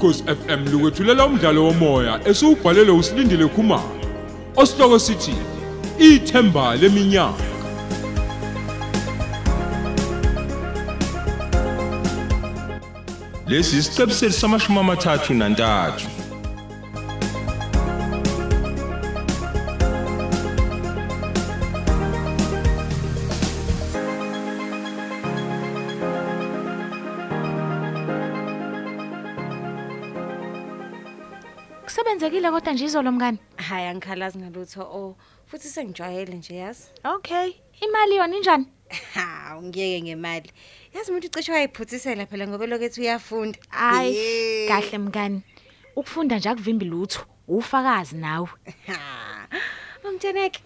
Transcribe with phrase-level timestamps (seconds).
[0.00, 3.90] ukhosi FM lukwethulela umdlalo womoya esiubhalelwe usilindile Khumalo
[4.56, 5.34] osihloko sithi
[5.98, 7.44] ithemba leminyaka.
[13.48, 16.19] Lesi isiqebu sethu samashumi amathathu nantathu.
[32.50, 33.38] Kusebenzekile kodwa nje izolo mngani.
[33.56, 36.88] Hayi angikhalazi ngalutho oh futhi sengijwayele nje yazi.
[37.04, 38.66] Okay, imali yona injani?
[39.14, 40.50] Ha ungiyeke ngemali.
[40.94, 43.58] Yazi umuntu ucishe wayiphuthisela phela ngoba lokethu uyafunda.
[43.68, 45.42] Hayi, kahle mngani.
[45.96, 47.24] Ukufunda nje akuvimbi lutho.
[47.48, 48.48] Ufakazi nawe.
[50.04, 50.60] Mamtheneke.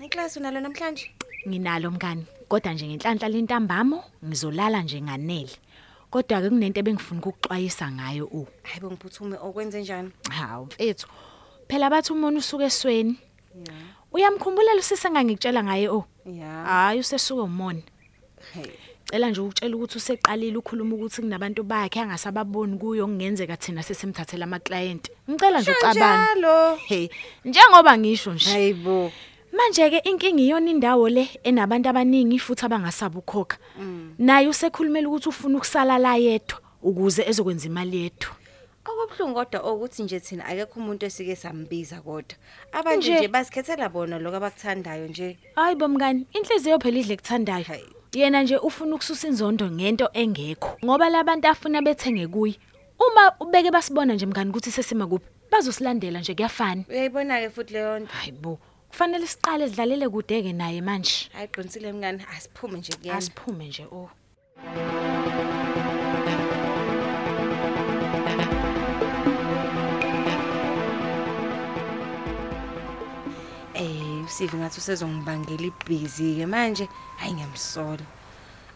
[0.00, 1.10] Iklasi unalo namhlanje?
[1.48, 2.26] Nginalo mngani.
[2.48, 5.56] Kodwa nje ngenhlanhla lentambamo ngizolala nje nganele.
[6.14, 8.46] Kodwa ke kunento ebengifuna ukuxwayisa ngayo u.
[8.62, 10.10] Hayibo ngiphuthume okwenze njani?
[10.30, 11.08] Hawu mfethu.
[11.68, 13.18] Phela bathi umuntu usuke esweni.
[13.66, 13.74] Ya.
[14.12, 16.04] Uyamkhumbula usise ngangikutshela ngaye o.
[16.64, 17.82] Hayi usesuke umona.
[19.10, 24.58] Cela nje ukutshela ukuthi useqalile ukhuluma ukuthi kunabantu bakhe angasababoni kuyo kungenzeka thina sesimthathela ama
[24.60, 25.10] client.
[25.28, 26.78] Ngicela nje ucabane.
[26.86, 27.08] Hey,
[27.44, 28.50] njengoba ngisho nje.
[28.50, 29.10] Hayibo.
[29.54, 33.58] Manje ke inkinga iyona indawo le enabantu abaningi futhi abangasaba ukukhokha.
[34.18, 38.30] Naye usekhulumela ukuthi ufuna ukusala la yedwa ukuze ezokwenza imali yethu.
[38.84, 42.36] Okubhlungu kodwa ukuthi nje thina akekho umuntu esike sambiza kodwa.
[42.72, 43.18] Abantu Nje.
[43.18, 45.38] nje basikhethela bona lokho abakuthandayo nje.
[45.54, 47.64] Hayi bomngani, inhliziyo phela idle kuthandayo.
[47.64, 47.88] Hayi.
[48.12, 50.76] Yena nje ufuna ukususa inzondo ngento engekho.
[50.84, 52.58] Ngoba labantu afuna bethenge kuyi.
[52.98, 56.84] Uma ubeke basibona nje mngani ukuthi sesima kuphi, bazosilandela nje kuyafana.
[56.88, 58.12] Uyayibona ke futhi leyo nto.
[58.12, 58.58] Hayibo,
[58.94, 61.28] kufanele siqale sidlalele kudeke naye manje.
[61.32, 63.18] Hayi qinisile mngani asiphume nje kuyena.
[63.18, 64.10] Asiphume nje oh.
[73.74, 78.04] Eh usive ngathi usezongibangela ibhizi ke manje hayi ngiyamsola.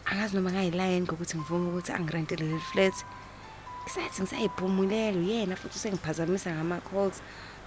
[0.05, 3.05] Angazi noma ngayilayini ngokuthi ngivume ukuthi angirentele le flat.
[3.87, 7.21] Isathi ngisayiphumulela uyena futhi usengiphazamisa ngama calls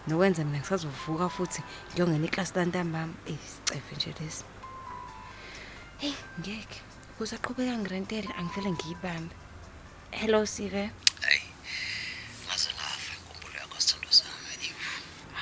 [0.07, 3.15] nokwenza mina ngisazovuka futhi ngiyongena iclass lantambama.
[3.27, 4.45] Eh sicefe nje lesi.
[5.99, 6.81] Hey ngeke.
[7.15, 9.35] Ukuze aqhubeka ngirentele angivele ngiyibambe.
[10.11, 10.91] Hello Sive.
[11.25, 11.43] hayi
[12.47, 14.81] ngaze ngafa inkumbulo yakho sithando sami iwu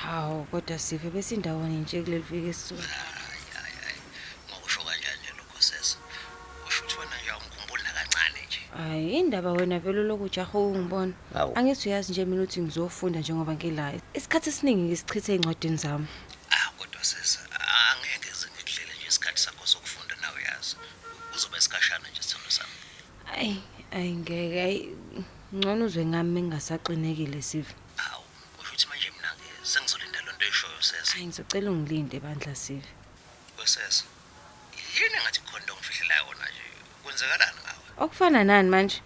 [0.01, 3.10] Hawu kodwa Sive besindawoni nje kuleli viki esisuka.
[8.81, 11.13] Hayi indaba wena vele lokujaha ungibona.
[11.33, 11.53] Hawu.
[11.57, 14.01] Angithi uyazi nje mina ukuthi ngizofunda njengoba ngilayo.
[14.13, 16.07] Isikhathi esiningi ngisichithe ezincwadini zami.
[16.51, 17.39] ah kodwa sesa
[17.91, 20.75] angeke ngize ngikudlele nje isikhathi sakho sokufunda nawe yazi
[21.35, 22.73] uzobe isikashana nje sithando sami
[23.37, 24.79] Ayi ayi ngeke ayi
[25.55, 27.71] ngcono uzwe ngami ngingasaqinekile Sive.
[27.95, 28.23] hawu
[28.59, 32.87] usho ukuthi manje mina ke sengizolinda loo nto eshoyo sesa Hayi ngizocela ungilinde bandla Sive.
[33.55, 34.03] kwesesa
[34.97, 36.63] yini engathi khona into ongifihlelayo yona nje
[37.03, 37.70] kwenzekalani ngawe
[38.03, 38.97] Okufana nani manje?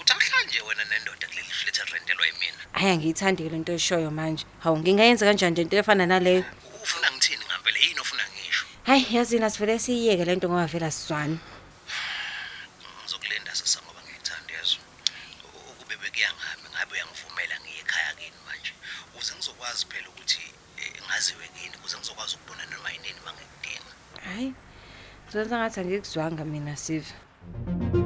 [0.00, 4.44] uthi akuhlanje wena nendoda kuleli flat erentelwa yimina Hayi angiyithandi le nto eshoyo manje.
[4.62, 6.44] Hawu ngingayenza kanjani le nto efana naleyo?
[6.84, 11.38] ufuna ngithini ngampela yini ofuna ngisho Hayi yazi nasivele siyiyeke le nto ngoba vela sizwana.
[13.00, 14.78] ngizokulinda sasa ngoba ngiyithanda yazo
[15.72, 18.72] ukube bekuyangami ngabe uyangivumela ngiye ekhaya kini manje
[19.14, 20.44] ukuze ngizokwazi phela ukuthi
[20.80, 23.92] eh, ngaziwe kini ukuze ngizokwazi ukubona noma yinini mangikudinga
[24.28, 24.48] Hayi.
[25.24, 27.12] Ngizonza ngathi angikuzwanga mina Sive.
[27.94, 28.00] Ey,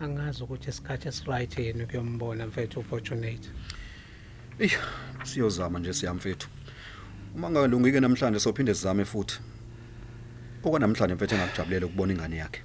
[0.00, 3.48] angazi ukuthi isikhathi esiright yini kuyombona mfethu ufortunate.
[4.58, 4.70] Ey,
[5.24, 6.48] siyozama nje siyamfethu.
[7.34, 9.38] Uma ngalungike namhlanje sophinde sizame futhi.
[10.64, 12.60] Okwanamhlanje mfethu engakujabulele ukubona ingane yakhe.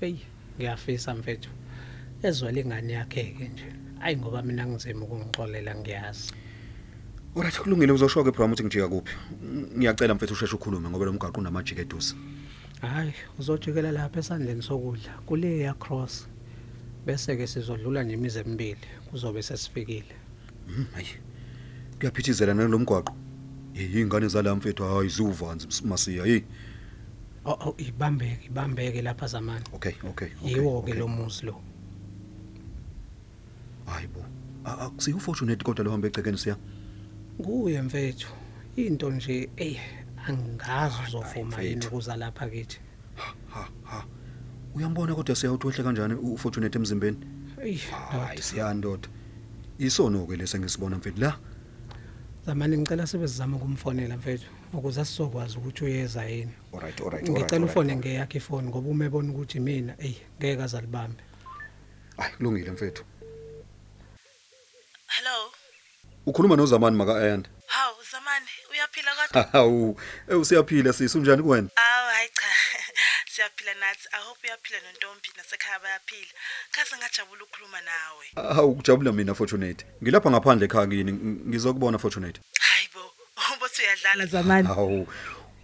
[0.00, 0.16] Ey,
[0.56, 1.50] ngiyafisa mfethu.
[2.22, 3.87] Ezwele ingane yakhe ke nje.
[4.00, 6.32] Ayi ngoba mina ngizema ukungixolela ngiyazi.
[7.36, 9.14] Alright kulungile uzosho ke Bram ukuthi ngijika kuphi.
[9.76, 12.14] Ngiyacela mfethu usheshe ukhulume ngoba lo mgaqo unamajike eduze.
[12.80, 16.28] Hayi, uzojikela lapha esandleni sokudla kule ya cross.
[17.06, 20.14] Bese ke sizodlula nje imize emibili kuzobe sesifikile.
[20.68, 21.08] Mhm, hayi.
[21.98, 23.14] Kuyaphithizela nalo mgwaqo.
[23.74, 26.40] Eh ingane zala mfethu hayi ziwuvanzi masiya hey.
[27.44, 29.64] Oh, oh ibambeke, ibambeke lapha zamani.
[29.72, 30.28] Okay, okay.
[30.28, 30.94] okay, Yiwo ke okay.
[30.94, 31.60] lo muzi lo.
[33.98, 34.24] Hayibo.
[34.64, 36.56] Akusiyo fortunate kodwa lo hamba egcekeni siya.
[37.44, 38.28] Kuye mfethu.
[38.76, 39.76] Into nje ey
[40.26, 41.88] angazi uzovuma Hayi, yini mfethu.
[41.96, 42.80] ukuza lapha kithi.
[43.14, 44.04] Ha ha.
[44.74, 47.16] Uyambona kodwa siyawuthi wehle kanjani ufortunate emzimbeni?
[47.64, 47.76] Ey,
[48.10, 49.08] Hayi siyandoda.
[49.78, 51.38] Isono ke lese ngisibona mfethu la.
[52.46, 57.96] zamani ngicela sibe sizama ukumfonela mfethu ukuze sizokwazi ukuthi uyeza yini alright alright ngicela ufone
[57.96, 61.22] ngeyakhe ifoni ngoba uma ebona ukuthi mina ey ngeke azalibambe
[62.16, 63.04] hayi kulungile mfethu
[65.06, 65.50] Hello.
[66.28, 69.42] Ukhuluma nozamani maka ayanda Hawu Zamani, uyaphila kodwa?
[69.52, 72.46] hawu eh usiyaphila sisi unjani kuwena Awu hayi cha.
[73.34, 74.08] Siyaphila nathi.
[74.12, 76.32] I hope uyaphila nontombi nasekhaya bayaphila.
[76.70, 78.54] Kaze ngajabula ukukhuluma nawe.
[78.54, 83.12] hawu kujabula mina fortunate ngilapha ngaphandle ekhaya kini ng- ngizokubona fortunate Hayibo,
[83.56, 84.68] ubothi uyadlala Zamani.
[84.68, 85.08] hawu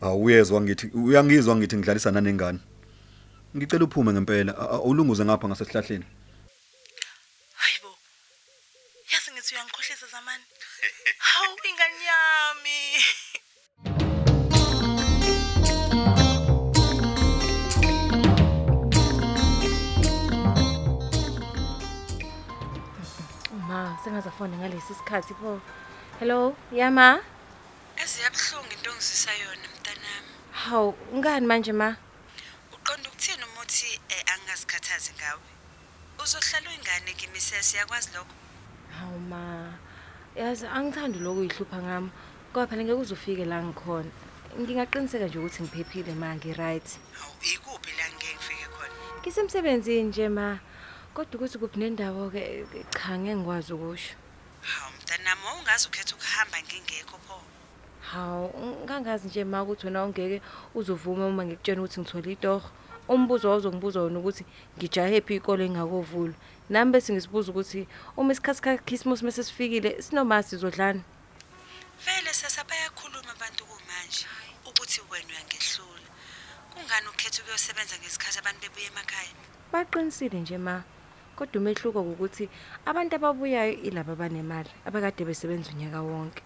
[0.00, 2.58] awuyezwa ngithi uyangizwa ngithi ngidlalisa nanengane
[3.56, 6.04] ngicela uphume ngempela a- a- awulunguze ngapha ngasesihlahleni
[7.54, 7.90] Hayibo.
[9.12, 10.44] Yazi ngithi uyangikhohlisa Zamani.
[11.18, 12.78] Hawu ingane yami.
[23.68, 25.60] Ma, sengazafona ngalesi sikhathi pho.
[26.20, 27.22] Hello, yama.
[27.96, 30.28] Eziyabhlungu into ongizisa yona mntanami.
[30.52, 31.96] Hawu, ngani manje ma?
[32.72, 35.42] Uqonda ukuthini umuthi eh, angazikhathazi ngawe?
[36.22, 38.34] Uzohlala uyingane kimi sesi yakwazi lokho?
[38.98, 39.78] Hawu ma.
[40.34, 42.10] Yazi angithandi lokho uyihlupha ngami.
[42.50, 44.10] Ngoba phela ngeke uzufike la ngikhona.
[44.58, 46.88] Ngingaqiniseka nje ukuthi ngiphephile ma, ngi-right.
[47.52, 48.94] Ikuphi la ngeke ngifike khona?
[49.20, 50.58] Ngisemsebenzini nje ma.
[51.14, 54.14] Kodwa ukuthi kuphi nendawo ke cha ngeke ngikwazi ukusho.
[54.66, 57.36] Hawu mntanami wawungazi ukhetha ukuhamba ngingekho pho.
[58.10, 58.46] Hawu,
[58.84, 60.42] ngangazi nje ma ukuthi wena ungeke
[60.74, 62.68] uzovuma uma ngikutshela ukuthi ngithola itoho.
[63.08, 64.44] Umbuzo wawuzongibuza wona ukuthi
[64.78, 66.34] ngijahe phi ikole engakovula.
[66.70, 67.86] Nami bese ngisibuza ukuthi
[68.16, 71.02] uma isikhathi kaChristmas mase sifikile sinoma sizodlana.
[72.04, 74.26] Vele sesa bayakhuluma abantu kumanje
[74.68, 76.08] ukuthi wena uyangehlula.
[76.72, 79.34] Kungani ukhetha ukuyosebenza ngesikhathi abantu bebuye emakhaya?
[79.72, 80.82] Baqinisile nje ma.
[81.36, 82.48] Kodwa umehluko ukuthi
[82.86, 86.42] abantu ababuyayo ilabo abanemali abakade besebenza unyaka wonke.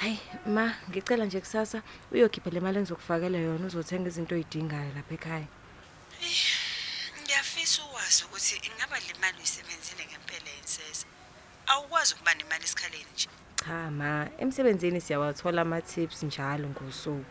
[0.00, 1.82] Hayi ma, ngicela nje kusasa
[2.12, 5.48] uyokhipha le mali engizokufakela yona uzothenga izinto oyidingayo lapha ekhaya.
[7.20, 11.04] Ngiyafisa ukwazi ukuthi ingaba le mali uyisebenzile ngempela yensese.
[11.66, 13.28] Awukwazi ukuba nemali esikhaleni nje.
[13.60, 17.24] Cha ma, emsebenzini siyawathola ama tips njalo ngosuku.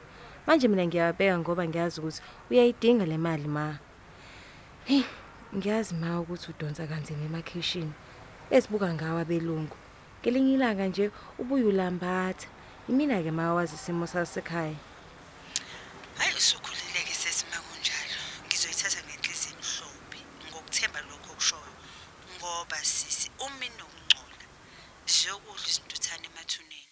[0.48, 2.22] Manje mina ngiyabeka ngoba ngiyazi ukuthi
[2.52, 3.80] uyayidinga le mali ma.
[4.86, 5.04] Hey,
[5.56, 7.94] ngiyazi ma ukuthi udonsa kanzima emakhishini.
[8.52, 9.78] Esibuka ngawa belungu.
[10.22, 12.48] Ngelinye ilanga nje ubuye ulambatha.
[12.90, 14.74] Imina ke ma wazi isimo sasekhaya.
[16.18, 18.18] Hayi usukhulileke sesima kunjalo.
[18.48, 20.20] Ngizoyithatha ngenhliziyo emhlophe
[20.50, 21.74] ngokuthemba lokho okushoyo.
[22.36, 24.46] Ngoba sisi umi nokungcola.
[25.06, 26.90] Siyokudla izintuthane emathuneni.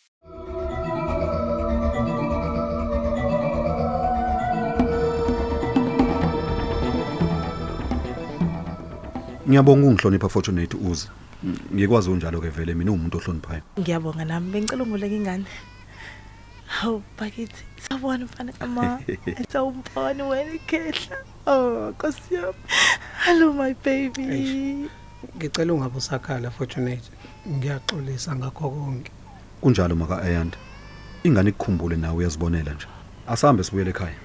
[9.47, 11.07] ngiyabonga ungihlonipha fortunate uze
[11.73, 15.45] ngikwazi unjalo ke vele mina umuntu ohloniphayo Ngiyabonga nami bengicela ungoleke ingane.
[16.67, 18.99] Hawu bakithi, sabona mfana kama.
[19.51, 21.17] Sawumbona wena ikhehla.
[21.45, 22.53] Oh, Nkosi yami.
[23.25, 24.89] Hello my baby.
[25.37, 27.03] ngicela ungabe usakhala fortunate
[27.49, 29.11] ngiyaxolisa ngakho konke
[29.61, 30.57] kunjalo maka ayanda
[31.23, 32.87] ingane ikukhumbule nawe uyazibonela nje
[33.27, 34.15] asambe sibuyele ekhaya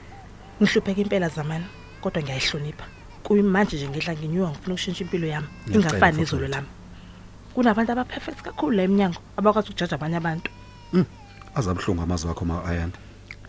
[0.62, 1.64] Ngihlupheka impela zamani,
[2.00, 2.84] kodwa ngiyayihlonipha.
[3.22, 5.46] Kuyimanje nje ngidla nginyuka ngifuna ukushintsha impilo yami.
[5.68, 6.54] Ngiyacela, Ingafani nezolo Fortunate.
[6.54, 6.68] lami.
[7.54, 10.50] Kunabantu aba perfect kakhulu la eminyango abakwazi ukujaja abanye abantu.
[11.54, 12.98] Azabhlungu amazwi akho maka ayanda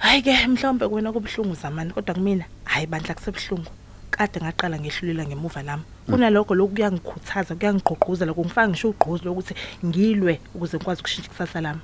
[0.03, 3.71] Hayi ke mhlawumbe kuwena kubhlungu zamani kodwa kumina hayi bandla kusebhlungu.
[4.11, 5.83] Kade ngaqala ngehlulela ngemuva lami.
[6.05, 9.55] Kunalokho lokhu kuyangikhuthaza, kuyangigqugquzela kungifaka ngisho ugqozi lokuthi
[9.85, 11.81] ngilwe ukuze ngikwazi ukushintsha ikusasa lami.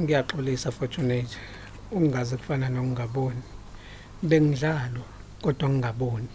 [0.00, 1.36] ngiyaxolisa fortunate
[1.90, 3.42] ungaze kufana nokungaboni
[4.22, 5.02] bengidlalo
[5.42, 6.28] kodwa ngingaboni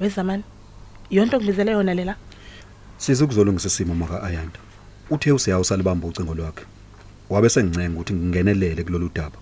[0.00, 0.44] Wezamani.
[1.10, 2.16] Yonto ngibizele yona lela.
[2.98, 4.58] size ukuzolungisa isimo maka ayanda
[5.10, 6.64] uthe usiyawu salibamba ucingo lwakhe
[7.30, 9.38] wabe sengincenga ukuthi ngingenelele kulolu daba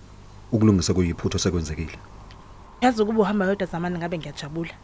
[0.52, 1.98] ukulungisa kuyiphutho sekwenzekile
[2.84, 4.74] Yazi ukuba uhamba yodwa zamani ngabe ngiyajabula.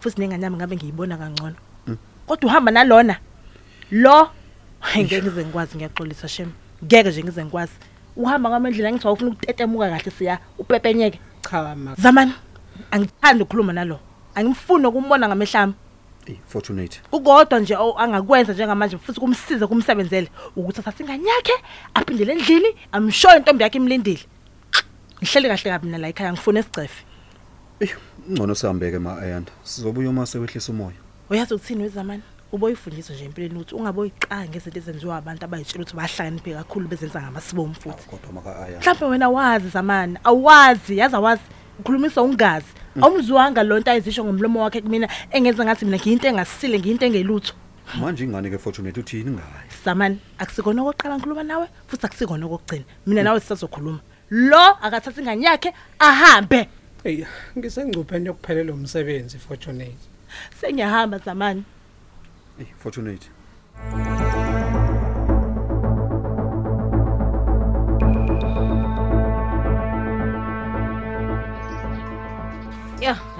[0.00, 1.54] Futhi nengane yami ngabe ngiyibona kangcono.
[2.26, 3.16] Kodwa uhamba nalona.
[3.90, 4.30] Lo
[4.96, 6.50] ngeke ngize ngikwazi ngiyaxolisa shem.
[6.84, 7.72] Ngeke nje ngize ngikwazi.
[8.16, 11.20] Uhamba ngamandlela ngithi awufuna ukutetemuka kahle siya upepenyeke.
[11.42, 12.32] cha ma Zamani
[12.90, 14.00] angithandi ukukhuluma nalo.
[14.34, 15.74] Angimfuni ukumbona ngamehlami.
[16.26, 21.52] Ey fortunate Ukodwa nje o- angakwenza njengamanje futhi kumsiza kumsebenzele ukuthi athathe ingane yakhe
[21.94, 24.20] aphindele endlini amshoye intombi yakhe imlindile.
[25.22, 27.04] Ngihleli kahle kabi mina la ekhaya ngifuna isigcefe.
[27.80, 27.88] ey
[28.30, 30.96] ngcono sihambeke ma ayanda sizobuya uma sewehlisa umoya
[31.30, 32.22] Uyazi ukuthini wezamani?
[32.52, 38.08] Uboyifundisa nje empilweni ukuthi ungaboyiqanga ngezinto ezenziwa abantu abayitshela ukuthi bahlakaniphe kakhulu bezenza ngamasibomu futhi.
[38.08, 41.42] kodwa maka ayanda Mhlawumbe wena wazi zamani, awazi, yazi awazi.
[41.78, 42.66] Ukhulumisa ungazi.
[43.00, 47.54] Awumzwanga lonto ayizisho ngomlomo wakhe kumina engenza ngathi mina ngiyinto engasile, ngiyinto engelutho.
[48.00, 52.84] manje ingane ke Fortunate uthini ngayo Zamani akusikona okoqala ngikhuluma nawe futhi akusikona okugcina.
[53.06, 54.00] Mina nawe sisazokhuluma.
[54.30, 56.68] Lo akathatha ingane yakhe ahambe.
[57.02, 57.24] Hey,
[57.58, 59.98] ngisengcupheni yokuphelela umsebenzi Fortunate.
[60.60, 61.64] Sengiyahamba zamani.
[62.58, 63.26] hey Fortunate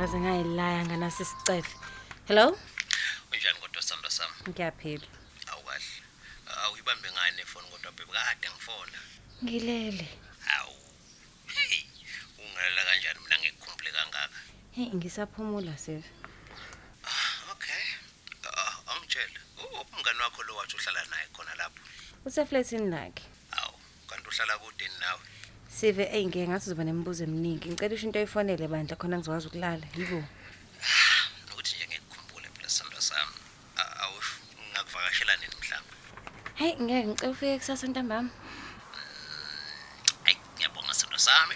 [0.04, 1.72] ngaze ngayilaya nganaso isicefe.
[2.28, 2.52] Hello?
[3.32, 5.06] unjani kodwa sithando sami Ngiyaphila.
[5.48, 5.88] awukahle
[6.64, 8.98] awuyibambe ngani ifoni kodwa bebe kade ngifona
[9.44, 10.08] Ngilele.
[10.60, 10.76] awu
[11.46, 11.82] hey
[12.38, 14.28] ungalela kanjani mina ngikukhumbule kangaka
[14.76, 16.04] Hey, ngisaphumula Sef.
[17.52, 17.84] okay
[18.44, 21.80] Ah, angitshela U- umngani wakho lo wathi uhlala naye khona lapho
[22.24, 23.24] Useflatini lakhe.
[23.56, 24.83] awu kanti uhlala kude nawe
[25.84, 27.68] Sive hey ngeke ngathi uzoba nemibuzo eminingi.
[27.68, 29.86] Ngicela usho into oyifonele bandla khona ngizokwazi ukulala.
[29.98, 30.20] Yibo.
[31.52, 33.32] ukuthi nje ngikukhumbule phela sithando sami
[34.02, 34.34] awusho
[34.72, 35.96] ngakuvakashela nini mhlawumbe
[36.60, 38.30] Hey, ngeke ngicela ufike kusasa ntambama.
[40.26, 41.54] ayi ngiyabonga sithando sami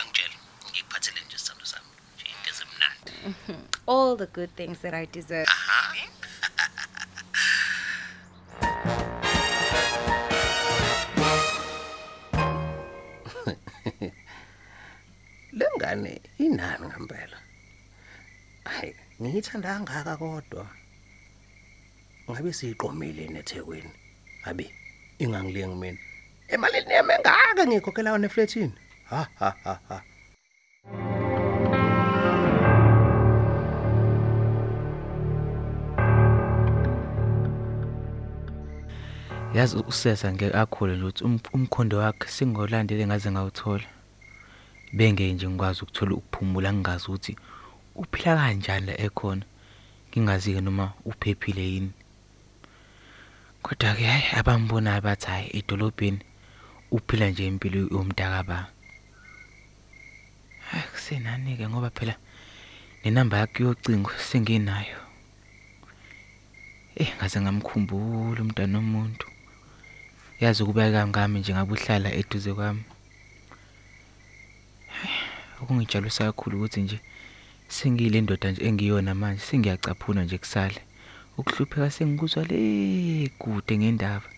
[0.00, 0.36] angitshela
[0.70, 3.12] ngikuphathele nje sithando sami nje into ezimnandi
[3.92, 5.48] All the good things that I deserve.
[5.50, 5.83] lengane
[16.84, 17.38] inani ngempela
[18.64, 20.66] hayi ngiyithanda kangaka kodwa.
[22.30, 23.92] Ngabe siyiqomile nethekwini
[24.42, 24.72] ngabe
[25.18, 25.98] ingangilengi mina
[26.48, 28.74] emalini yami engaka ngikhokhela yona eflatini?
[29.10, 30.02] Ha ha ha ha.
[39.54, 43.84] Yazi usesa ngeke akhule nje ukuthi um- umkhondo wakhe singolandele ngaze ngawuthola.
[44.96, 47.32] Bengeke nje ngikwazi ukuthola ukuphumula ngingazi ukuthi
[48.00, 49.44] uphila kanjani la ekhona.
[50.10, 51.92] Ngingazi ke noma uphephile yini.
[53.62, 56.20] Kodwa ke hayi abambonayo bathi hayi edolobheni
[56.90, 58.66] uphila nje impilo yomntakaba
[60.70, 62.14] hayi kusenani ke ngoba phela
[63.04, 64.98] nenamba yakhe yocingo senginayo
[66.96, 69.26] eh ngaze ngamkhumbula umntana womuntu.
[70.40, 72.84] Yazi ukubeka ngami nje ngabe uhlala eduze kwami.
[75.64, 76.98] Okungijabulisa kakhulu ukuthi nje
[77.68, 80.80] sengiyile ndoda nje engiyona manje sengiyacaphuna nje kusale.
[81.38, 82.60] Ukuhlupheka sengikuzwa le
[83.38, 84.28] kude ngendaba.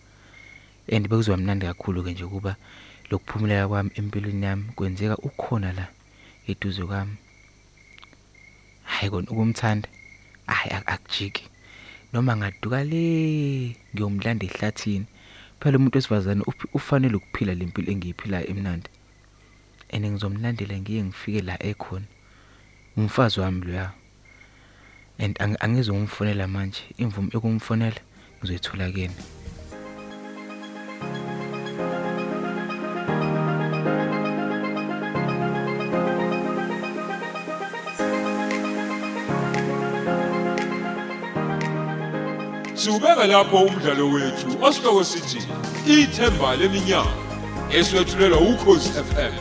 [0.91, 2.55] And bekuzwa mnandi kakhulu ke nje kuba
[3.11, 5.87] lokuphumula kwami empilweni yami kwenzeka ukhona la
[6.47, 7.15] eduze kwami.
[8.83, 9.89] Hayi kona ukumthanda
[10.47, 11.43] hayi ak- akujiki.
[12.13, 15.05] Noma ngaduka le ngiyomlanda ehlathini
[15.59, 18.89] phela umuntu wesifazane uphi- ufanele ukuphila lempilo engiyiphilayo emnandi.
[19.93, 22.05] And ngizomlandela ngiye ngifike la ekhona.
[22.97, 23.91] Umfazi wami loya
[25.19, 28.01] and ang- angizomfonela manje imvumo yokumfonela
[28.39, 29.21] ngizoyithola kuyena
[42.75, 45.39] Siubeka lapho umdlalo wethu osihloko sithi
[45.95, 47.13] ithemba leminyaka
[47.77, 49.33] eswetshulelwa ukhozi FM